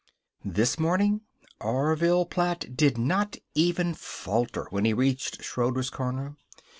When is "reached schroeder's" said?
4.93-5.91